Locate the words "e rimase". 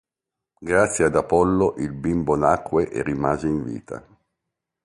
2.89-3.45